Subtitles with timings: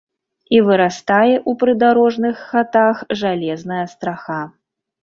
[0.55, 4.45] І вырастае ў прыдарожных хатах жалезная страха.